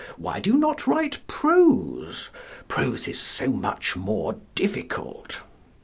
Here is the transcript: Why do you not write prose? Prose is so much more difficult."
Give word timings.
Why 0.17 0.39
do 0.39 0.49
you 0.49 0.57
not 0.57 0.87
write 0.87 1.19
prose? 1.27 2.31
Prose 2.67 3.07
is 3.07 3.19
so 3.19 3.49
much 3.49 3.95
more 3.95 4.37
difficult." 4.55 5.41